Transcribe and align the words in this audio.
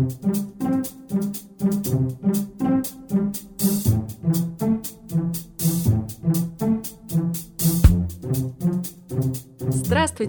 Música 0.00 0.69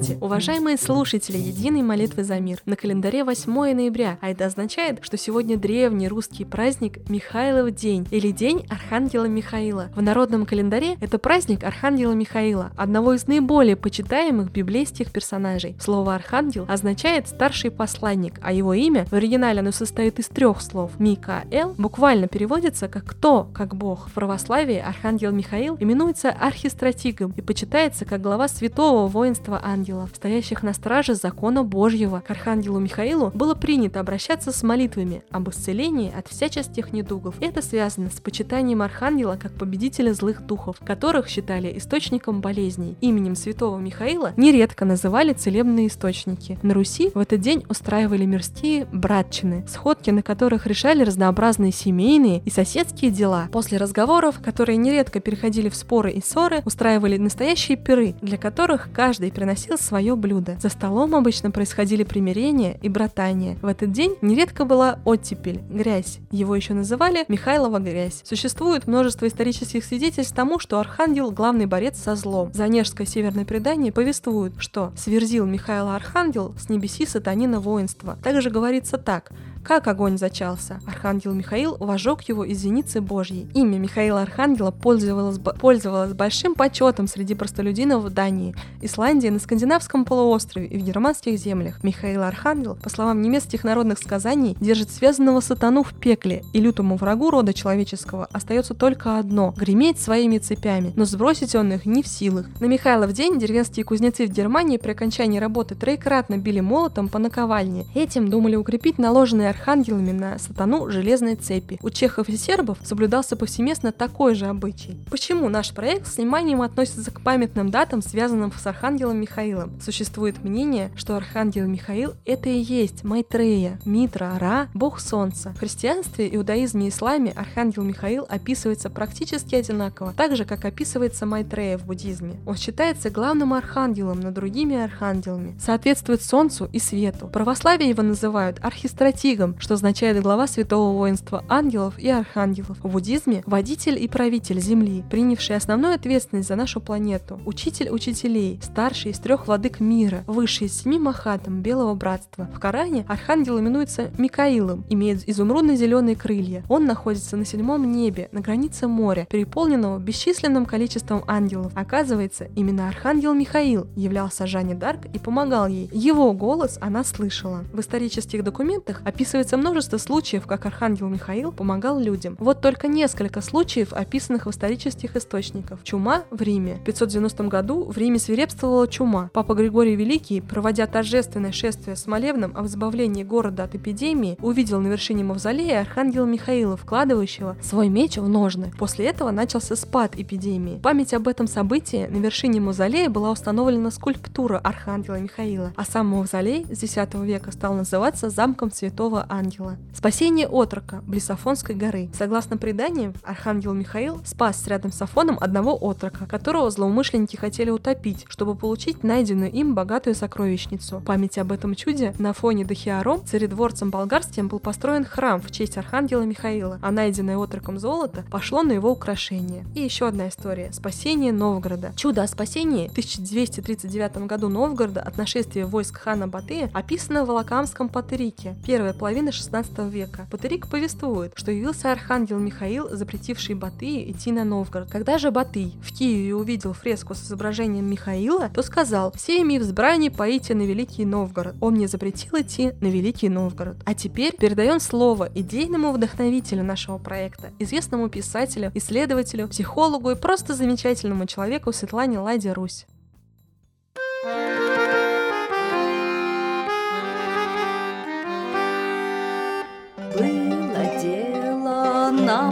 Здравствуйте, 0.01 0.25
уважаемые 0.25 0.77
слушатели 0.77 1.37
Единой 1.37 1.83
молитвы 1.83 2.23
за 2.23 2.39
мир. 2.39 2.59
На 2.65 2.75
календаре 2.75 3.23
8 3.23 3.53
ноября, 3.53 4.17
а 4.19 4.31
это 4.31 4.47
означает, 4.47 4.97
что 5.03 5.15
сегодня 5.15 5.57
древний 5.57 6.07
русский 6.07 6.43
праздник 6.43 7.07
Михайлов 7.07 7.75
день 7.75 8.07
или 8.09 8.31
День 8.31 8.65
Архангела 8.67 9.25
Михаила. 9.25 9.89
В 9.95 10.01
народном 10.01 10.47
календаре 10.47 10.95
это 11.01 11.19
праздник 11.19 11.63
Архангела 11.63 12.13
Михаила, 12.13 12.71
одного 12.77 13.13
из 13.13 13.27
наиболее 13.27 13.75
почитаемых 13.75 14.51
библейских 14.51 15.11
персонажей. 15.11 15.75
Слово 15.79 16.15
«архангел» 16.15 16.65
означает 16.67 17.27
«старший 17.27 17.69
посланник», 17.69 18.39
а 18.41 18.51
его 18.53 18.73
имя 18.73 19.05
в 19.05 19.13
оригинале 19.13 19.59
оно 19.59 19.71
состоит 19.71 20.17
из 20.17 20.29
трех 20.29 20.61
слов. 20.61 20.93
Микаэл 20.97 21.75
буквально 21.77 22.27
переводится 22.27 22.87
как 22.87 23.05
«кто», 23.05 23.47
как 23.53 23.75
Бог. 23.75 24.09
В 24.09 24.13
православии 24.13 24.77
Архангел 24.77 25.31
Михаил 25.31 25.77
именуется 25.79 26.31
архистратигом 26.31 27.33
и 27.37 27.41
почитается 27.41 28.05
как 28.05 28.21
глава 28.21 28.47
святого 28.47 29.07
воинства 29.07 29.51
множество 29.51 29.59
ангелов, 29.91 30.11
стоящих 30.15 30.63
на 30.63 30.73
страже 30.73 31.15
закона 31.15 31.63
Божьего. 31.63 32.21
К 32.25 32.31
архангелу 32.31 32.79
Михаилу 32.79 33.31
было 33.33 33.55
принято 33.55 33.99
обращаться 33.99 34.51
с 34.51 34.63
молитвами 34.63 35.23
об 35.31 35.49
исцелении 35.49 36.13
от 36.15 36.27
всяческих 36.27 36.93
недугов. 36.93 37.35
Это 37.41 37.61
связано 37.61 38.09
с 38.09 38.19
почитанием 38.19 38.81
архангела 38.81 39.37
как 39.41 39.53
победителя 39.53 40.13
злых 40.13 40.45
духов, 40.45 40.77
которых 40.83 41.27
считали 41.27 41.77
источником 41.77 42.41
болезней. 42.41 42.95
Именем 43.01 43.35
святого 43.35 43.79
Михаила 43.79 44.33
нередко 44.37 44.85
называли 44.85 45.33
целебные 45.33 45.87
источники. 45.87 46.57
На 46.61 46.73
Руси 46.73 47.11
в 47.13 47.19
этот 47.19 47.41
день 47.41 47.63
устраивали 47.69 48.25
мирские 48.25 48.85
братчины, 48.91 49.65
сходки 49.67 50.09
на 50.09 50.21
которых 50.21 50.67
решали 50.67 51.03
разнообразные 51.03 51.71
семейные 51.71 52.41
и 52.45 52.49
соседские 52.49 53.11
дела. 53.11 53.49
После 53.51 53.77
разговоров, 53.77 54.39
которые 54.43 54.77
нередко 54.77 55.19
переходили 55.19 55.69
в 55.69 55.75
споры 55.75 56.11
и 56.11 56.21
ссоры, 56.21 56.61
устраивали 56.65 57.17
настоящие 57.17 57.77
пиры, 57.77 58.15
для 58.21 58.37
которых 58.37 58.89
каждый 58.93 59.31
приносил 59.31 59.77
свое 59.81 60.15
блюдо. 60.15 60.57
За 60.61 60.69
столом 60.69 61.15
обычно 61.15 61.51
происходили 61.51 62.03
примирения 62.03 62.77
и 62.81 62.89
братания. 62.89 63.57
В 63.61 63.67
этот 63.67 63.91
день 63.91 64.15
нередко 64.21 64.65
была 64.65 64.99
оттепель, 65.05 65.61
грязь. 65.69 66.19
Его 66.31 66.55
еще 66.55 66.73
называли 66.73 67.25
Михайлова 67.27 67.79
грязь. 67.79 68.21
Существует 68.23 68.87
множество 68.87 69.27
исторических 69.27 69.83
свидетельств 69.83 70.35
тому, 70.35 70.59
что 70.59 70.79
Архангел– 70.79 71.31
главный 71.31 71.65
борец 71.65 71.97
со 71.97 72.15
злом. 72.15 72.51
Занежское 72.53 73.07
северное 73.07 73.45
предание 73.45 73.91
повествует, 73.91 74.53
что 74.57 74.91
сверзил 74.95 75.45
Михаила 75.45 75.95
Архангел 75.95 76.53
с 76.59 76.69
небеси 76.69 77.05
сатанина 77.05 77.59
воинства. 77.59 78.17
Также 78.23 78.49
говорится 78.49 78.97
так– 78.97 79.31
как 79.63 79.87
огонь 79.87 80.17
зачался, 80.17 80.79
архангел 80.87 81.33
Михаил 81.33 81.77
вожег 81.79 82.21
его 82.23 82.43
из 82.43 82.59
зеницы 82.59 83.01
Божьей. 83.01 83.47
Имя 83.53 83.77
Михаила 83.77 84.21
Архангела 84.21 84.71
пользовалось, 84.71 85.37
пользовалось 85.37 86.13
большим 86.13 86.55
почетом 86.55 87.07
среди 87.07 87.35
простолюдинов 87.35 88.03
в 88.03 88.09
Дании, 88.09 88.55
Исландии, 88.81 89.27
на 89.27 89.39
Скандинавском 89.39 90.05
полуострове 90.05 90.67
и 90.67 90.77
в 90.77 90.83
германских 90.83 91.37
землях. 91.37 91.83
Михаил 91.83 92.23
Архангел, 92.23 92.75
по 92.75 92.89
словам 92.89 93.21
немецких 93.21 93.63
народных 93.63 93.99
сказаний, 93.99 94.57
держит 94.59 94.89
связанного 94.89 95.39
сатану 95.41 95.83
в 95.83 95.93
пекле, 95.93 96.43
и 96.53 96.59
лютому 96.59 96.95
врагу 96.95 97.29
рода 97.29 97.53
человеческого 97.53 98.27
остается 98.31 98.73
только 98.73 99.19
одно– 99.19 99.53
греметь 99.57 99.99
своими 99.99 100.39
цепями, 100.39 100.93
но 100.95 101.05
сбросить 101.05 101.55
он 101.55 101.73
их 101.73 101.85
не 101.85 102.01
в 102.01 102.07
силах. 102.07 102.47
На 102.59 102.65
Михайлов 102.65 103.13
день 103.13 103.39
деревенские 103.39 103.85
кузнецы 103.85 104.25
в 104.25 104.31
Германии 104.31 104.77
при 104.77 104.91
окончании 104.91 105.39
работы 105.39 105.75
троекратно 105.75 106.37
били 106.37 106.61
молотом 106.61 107.09
по 107.09 107.19
наковальне. 107.19 107.85
Этим 107.93 108.29
думали 108.29 108.55
укрепить 108.55 108.97
наложенные 108.97 109.50
архангелами 109.51 110.11
на 110.11 110.39
сатану 110.39 110.89
железной 110.89 111.35
цепи. 111.35 111.79
У 111.81 111.89
чехов 111.89 112.27
и 112.29 112.37
сербов 112.37 112.77
соблюдался 112.83 113.35
повсеместно 113.35 113.91
такой 113.91 114.35
же 114.35 114.47
обычай. 114.47 114.97
Почему 115.09 115.47
наш 115.49 115.73
проект 115.73 116.07
с 116.07 116.17
вниманием 116.17 116.61
относится 116.61 117.11
к 117.11 117.21
памятным 117.21 117.69
датам, 117.69 118.01
связанным 118.01 118.51
с 118.51 118.65
архангелом 118.65 119.19
Михаилом? 119.19 119.79
Существует 119.81 120.43
мнение, 120.43 120.91
что 120.95 121.15
архангел 121.15 121.67
Михаил— 121.67 122.13
это 122.25 122.49
и 122.49 122.59
есть 122.59 123.03
Майтрея, 123.03 123.79
Митра, 123.85 124.37
Ра, 124.39 124.67
бог 124.73 124.99
солнца. 124.99 125.53
В 125.55 125.59
христианстве, 125.59 126.33
иудаизме 126.33 126.87
и 126.87 126.89
исламе 126.89 127.31
архангел 127.35 127.83
Михаил 127.83 128.25
описывается 128.29 128.89
практически 128.89 129.55
одинаково, 129.55 130.13
так 130.15 130.35
же, 130.35 130.45
как 130.45 130.65
описывается 130.65 131.25
Майтрея 131.25 131.77
в 131.77 131.85
буддизме. 131.85 132.35
Он 132.45 132.55
считается 132.55 133.09
главным 133.09 133.53
архангелом 133.53 134.19
над 134.19 134.33
другими 134.33 134.75
архангелами, 134.75 135.55
соответствует 135.59 136.21
солнцу 136.21 136.69
и 136.71 136.79
свету. 136.79 137.27
В 137.27 137.31
православии 137.31 137.87
его 137.87 138.03
называют 138.03 138.57
архистратигом, 138.61 139.40
Дригом, 139.41 139.59
что 139.59 139.73
означает 139.73 140.21
глава 140.21 140.45
святого 140.45 140.95
воинства 140.95 141.43
ангелов 141.49 141.97
и 141.97 142.09
архангелов. 142.09 142.77
В 142.83 142.89
буддизме– 142.89 143.43
водитель 143.47 144.01
и 144.01 144.07
правитель 144.07 144.59
Земли, 144.59 145.03
принявший 145.09 145.55
основную 145.55 145.95
ответственность 145.95 146.47
за 146.47 146.55
нашу 146.55 146.79
планету. 146.79 147.39
Учитель 147.45 147.89
учителей, 147.89 148.59
старший 148.61 149.11
из 149.11 149.19
трех 149.19 149.47
владык 149.47 149.79
мира, 149.79 150.23
высший 150.27 150.67
из 150.67 150.79
семи 150.79 150.99
махатам 150.99 151.61
Белого 151.61 151.95
Братства. 151.95 152.49
В 152.53 152.59
Коране 152.59 153.05
архангел 153.07 153.59
именуется 153.59 154.11
Микаилом, 154.17 154.85
имеет 154.89 155.27
изумрудно-зеленые 155.27 156.15
крылья. 156.15 156.63
Он 156.69 156.85
находится 156.85 157.35
на 157.35 157.45
седьмом 157.45 157.91
небе, 157.91 158.29
на 158.31 158.41
границе 158.41 158.87
моря, 158.87 159.27
переполненного 159.29 159.97
бесчисленным 159.97 160.65
количеством 160.65 161.23
ангелов. 161.27 161.71
Оказывается, 161.75 162.47
именно 162.55 162.87
архангел 162.87 163.33
Михаил 163.33 163.87
являлся 163.95 164.45
Жанне 164.45 164.75
Дарк 164.75 165.05
и 165.13 165.17
помогал 165.17 165.67
ей. 165.67 165.89
Его 165.91 166.31
голос 166.33 166.77
она 166.79 167.03
слышала. 167.03 167.63
В 167.73 167.79
исторических 167.79 168.43
документах 168.43 169.01
описывается 169.03 169.30
описывается 169.31 169.55
множество 169.55 169.97
случаев, 169.97 170.45
как 170.45 170.65
Архангел 170.65 171.07
Михаил 171.07 171.53
помогал 171.53 171.97
людям. 171.97 172.35
Вот 172.37 172.59
только 172.59 172.89
несколько 172.89 173.39
случаев, 173.39 173.93
описанных 173.93 174.45
в 174.45 174.49
исторических 174.49 175.15
источниках. 175.15 175.79
Чума 175.83 176.23
в 176.31 176.41
Риме. 176.41 176.75
В 176.81 176.83
590 176.83 177.43
году 177.45 177.85
в 177.85 177.97
Риме 177.97 178.19
свирепствовала 178.19 178.89
чума. 178.89 179.29
Папа 179.33 179.53
Григорий 179.53 179.95
Великий, 179.95 180.41
проводя 180.41 180.85
торжественное 180.85 181.53
шествие 181.53 181.95
с 181.95 182.07
молебном 182.07 182.51
о 182.57 182.65
избавлении 182.65 183.23
города 183.23 183.63
от 183.63 183.73
эпидемии, 183.73 184.37
увидел 184.41 184.81
на 184.81 184.87
вершине 184.87 185.23
мавзолея 185.23 185.79
Архангела 185.79 186.25
Михаила, 186.25 186.75
вкладывающего 186.75 187.55
свой 187.61 187.87
меч 187.87 188.17
в 188.17 188.27
ножны. 188.27 188.73
После 188.77 189.05
этого 189.05 189.31
начался 189.31 189.77
спад 189.77 190.17
эпидемии. 190.17 190.75
В 190.75 190.81
память 190.81 191.13
об 191.13 191.29
этом 191.29 191.47
событии 191.47 192.05
на 192.11 192.17
вершине 192.17 192.59
мавзолея 192.59 193.09
была 193.09 193.31
установлена 193.31 193.91
скульптура 193.91 194.57
Архангела 194.57 195.21
Михаила, 195.21 195.71
а 195.77 195.85
сам 195.85 196.07
мавзолей 196.07 196.65
с 196.69 196.83
X 196.83 196.97
века 197.13 197.53
стал 197.53 197.75
называться 197.75 198.29
замком 198.29 198.71
Святого 198.71 199.20
ангела. 199.29 199.77
Спасение 199.93 200.47
отрока 200.47 201.01
Блисафонской 201.05 201.75
горы. 201.75 202.09
Согласно 202.13 202.57
преданиям, 202.57 203.13
архангел 203.23 203.73
Михаил 203.73 204.21
спас 204.25 204.67
рядом 204.67 204.91
с 204.91 205.01
Афоном 205.01 205.37
одного 205.39 205.75
отрока, 205.75 206.25
которого 206.25 206.69
злоумышленники 206.71 207.35
хотели 207.35 207.69
утопить, 207.69 208.25
чтобы 208.27 208.55
получить 208.55 209.03
найденную 209.03 209.51
им 209.51 209.75
богатую 209.75 210.15
сокровищницу. 210.15 211.01
Память 211.05 211.37
об 211.37 211.51
этом 211.51 211.75
чуде 211.75 212.13
на 212.17 212.33
фоне 212.33 212.65
Дахиаром, 212.65 213.25
царедворцем 213.25 213.91
болгарским, 213.91 214.47
был 214.47 214.59
построен 214.59 215.05
храм 215.05 215.41
в 215.41 215.51
честь 215.51 215.77
архангела 215.77 216.23
Михаила, 216.23 216.79
а 216.81 216.91
найденное 216.91 217.37
отроком 217.37 217.79
золото 217.79 218.23
пошло 218.31 218.63
на 218.63 218.71
его 218.71 218.91
украшение. 218.91 219.65
И 219.75 219.81
еще 219.81 220.07
одна 220.07 220.29
история. 220.29 220.71
Спасение 220.73 221.33
Новгорода. 221.33 221.93
Чудо 221.95 222.23
о 222.23 222.27
спасении 222.27 222.87
в 222.87 222.91
1239 222.91 224.25
году 224.27 224.49
Новгорода 224.49 225.01
от 225.01 225.17
нашествия 225.17 225.65
войск 225.65 225.97
хана 225.97 226.27
Батыя 226.27 226.69
описано 226.73 227.23
в 227.23 227.27
Волокамском 227.27 227.89
Патерике. 227.89 228.55
Первая 228.65 228.93
половина 228.93 229.10
половины 229.11 229.33
16 229.33 229.77
века. 229.91 230.25
Патерик 230.31 230.67
повествует, 230.67 231.33
что 231.35 231.51
явился 231.51 231.91
архангел 231.91 232.39
Михаил, 232.39 232.87
запретивший 232.95 233.55
Батыя 233.55 234.09
идти 234.09 234.31
на 234.31 234.45
Новгород. 234.45 234.89
Когда 234.89 235.17
же 235.17 235.31
Батый 235.31 235.73
в 235.83 235.91
Киеве 235.91 236.33
увидел 236.33 236.71
фреску 236.71 237.13
с 237.13 237.21
изображением 237.23 237.89
Михаила, 237.89 238.47
то 238.47 238.61
сказал, 238.61 239.11
«Всеми 239.11 239.57
взбрани 239.57 240.07
поите 240.07 240.55
на 240.55 240.61
Великий 240.61 241.03
Новгород». 241.03 241.55
Он 241.59 241.73
мне 241.73 241.89
запретил 241.89 242.37
идти 242.39 242.71
на 242.79 242.87
Великий 242.87 243.27
Новгород. 243.27 243.75
А 243.85 243.93
теперь 243.93 244.33
передаем 244.33 244.79
слово 244.79 245.29
идейному 245.35 245.91
вдохновителю 245.91 246.63
нашего 246.63 246.97
проекта, 246.97 247.49
известному 247.59 248.07
писателю, 248.07 248.71
исследователю, 248.75 249.49
психологу 249.49 250.11
и 250.11 250.15
просто 250.15 250.55
замечательному 250.55 251.25
человеку 251.25 251.73
Светлане 251.73 252.19
Ладе 252.19 252.53
Русь. 252.53 252.85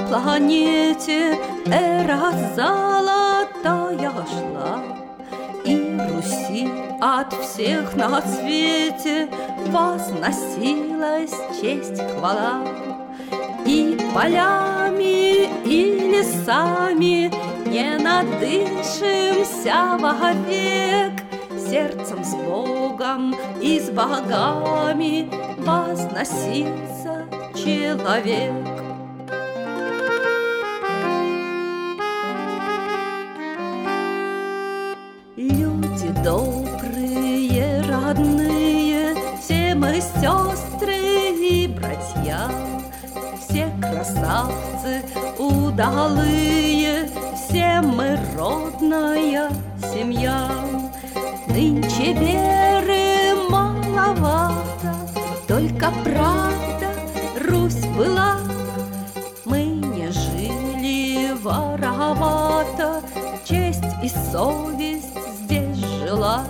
Планете 0.10 1.38
эра 1.68 2.32
золотая 2.56 4.12
шла, 4.28 4.82
И 5.66 5.98
Руси 6.10 6.70
от 7.00 7.32
всех 7.34 7.96
на 7.96 8.22
свете 8.22 9.30
возносилась 9.68 11.36
честь 11.62 12.02
хвала. 12.02 12.64
И 13.66 13.98
полями, 14.14 15.48
и 15.66 16.10
лесами 16.12 17.32
не 17.70 17.98
надышимся 18.00 19.98
вовек, 20.00 21.22
сердцем 21.70 22.24
с 22.24 22.34
Богом 22.34 23.36
и 23.62 23.80
с 23.80 23.92
богами 23.92 25.30
возносится 25.60 27.28
человек. 27.54 28.89
Все 43.50 43.72
красавцы 43.82 45.04
удалые, 45.38 47.10
все 47.36 47.82
мы 47.82 48.18
родная 48.38 49.50
семья. 49.82 50.50
Нынче 51.48 52.14
веры 52.14 53.50
маловато, 53.50 54.96
Только 55.48 55.92
правда 56.04 56.94
Русь 57.50 57.86
была. 57.98 58.38
Мы 59.46 59.64
не 59.64 60.12
жили 60.12 61.34
воровато, 61.42 63.02
Честь 63.44 63.84
и 64.04 64.10
совесть 64.10 65.18
здесь 65.42 65.78
жила. 65.78 66.46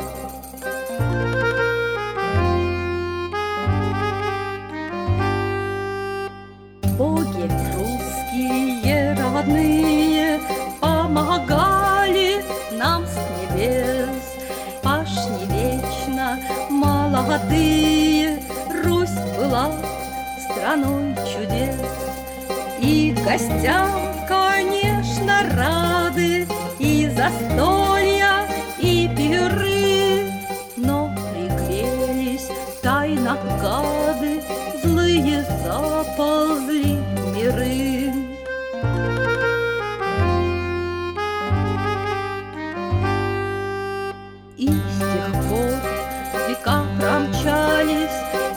Родные 9.49 10.39
Помогали 10.79 12.43
нам 12.71 13.05
с 13.05 13.17
небес. 13.57 14.09
Пашни 14.81 15.45
вечно 15.49 16.39
молодые 16.69 18.41
Русь 18.83 19.09
была 19.37 19.71
страной 20.43 21.15
чудес. 21.31 21.75
И 22.81 23.15
гостям, 23.25 23.89
конечно, 24.27 25.41
рады 25.55 26.47
И 26.79 27.09
застолья, 27.09 27.98
века 46.59 46.85
промчались, 46.99 48.11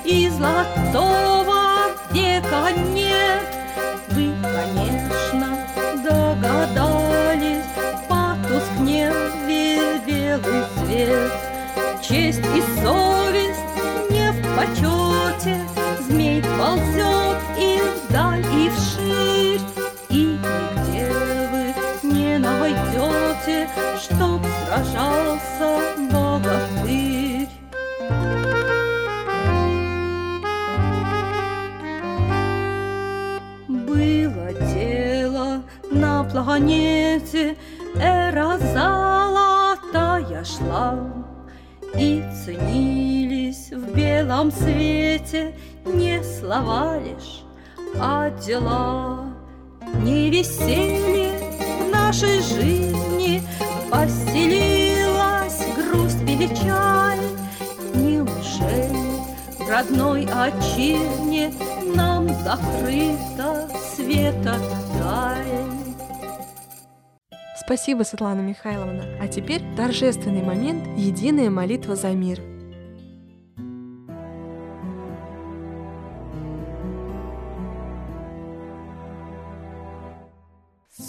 И 0.04 0.28
золотого 0.28 1.92
века 2.12 2.72
нет. 2.92 3.42
Вы, 4.08 4.34
конечно, 4.42 5.58
догадались, 6.02 7.64
Потускнел 8.08 9.14
белый 9.46 10.64
цвет. 10.76 11.32
Честь 12.02 12.40
и 12.40 12.62
совесть 12.82 13.60
не 14.10 14.32
в 14.32 14.56
почете, 14.56 15.60
планете, 36.32 37.56
Эра 37.94 38.58
золотая 38.58 40.44
шла, 40.44 40.98
И 41.94 42.24
ценились 42.44 43.70
в 43.70 43.94
белом 43.94 44.50
свете 44.50 45.54
Не 45.84 46.22
слова 46.22 46.98
лишь, 46.98 47.42
а 48.00 48.30
дела. 48.30 49.26
Не 50.02 50.30
веселье 50.30 51.32
в 51.80 51.90
нашей 51.92 52.40
жизни 52.40 53.42
Поселилась 53.90 55.60
грусть 55.76 56.22
и 56.22 56.36
печаль. 56.36 57.18
Неужели 57.94 59.20
в 59.58 59.68
родной 59.68 60.24
отчизне 60.24 61.52
Нам 61.94 62.28
закрыта 62.28 63.68
света 63.94 64.56
даль? 64.98 65.71
Спасибо, 67.64 68.02
Светлана 68.02 68.40
Михайловна. 68.40 69.04
А 69.20 69.28
теперь 69.28 69.62
торжественный 69.76 70.42
момент 70.42 70.84
«Единая 70.98 71.48
молитва 71.48 71.94
за 71.94 72.08
мир». 72.08 72.40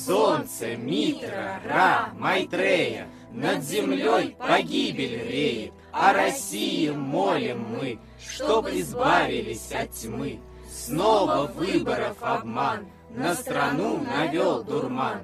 Солнце, 0.05 0.75
Митра, 0.75 1.59
Ра, 1.67 2.09
Майтрея, 2.19 3.07
Над 3.31 3.63
землей 3.63 4.35
погибель 4.37 5.27
реет, 5.27 5.73
О 5.91 6.13
России 6.13 6.91
молим 6.91 7.65
мы, 7.67 7.97
Чтоб 8.23 8.67
избавились 8.67 9.71
от 9.71 9.89
тьмы. 9.91 10.39
Снова 10.71 11.51
выборов 11.55 12.17
обман, 12.21 12.85
На 13.09 13.33
страну 13.33 13.97
навел 14.03 14.63
дурман. 14.63 15.23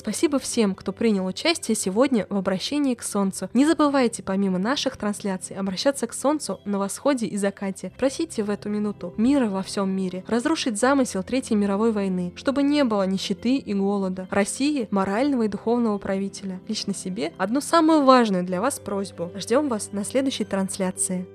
Спасибо 0.00 0.38
всем, 0.38 0.74
кто 0.74 0.92
принял 0.92 1.26
участие 1.26 1.74
сегодня 1.74 2.26
в 2.30 2.36
обращении 2.38 2.94
к 2.94 3.02
Солнцу. 3.02 3.50
Не 3.52 3.66
забывайте, 3.66 4.22
помимо 4.22 4.58
наших 4.58 4.96
трансляций, 4.96 5.54
обращаться 5.54 6.06
к 6.06 6.14
Солнцу 6.14 6.58
на 6.64 6.78
восходе 6.78 7.26
и 7.26 7.36
закате. 7.36 7.92
Просите 7.98 8.42
в 8.42 8.48
эту 8.48 8.70
минуту 8.70 9.12
мира 9.18 9.50
во 9.50 9.62
всем 9.62 9.90
мире, 9.90 10.24
разрушить 10.26 10.78
замысел 10.78 11.22
Третьей 11.22 11.58
мировой 11.58 11.92
войны, 11.92 12.32
чтобы 12.34 12.62
не 12.62 12.82
было 12.82 13.06
нищеты 13.06 13.56
и 13.56 13.74
голода, 13.74 14.26
России 14.30 14.88
морального 14.90 15.42
и 15.42 15.48
духовного 15.48 15.98
правителя. 15.98 16.60
Лично 16.66 16.94
себе 16.94 17.34
одну 17.36 17.60
самую 17.60 18.04
важную 18.04 18.42
для 18.42 18.62
вас 18.62 18.78
просьбу. 18.78 19.30
Ждем 19.36 19.68
вас 19.68 19.92
на 19.92 20.06
следующей 20.06 20.44
трансляции. 20.44 21.28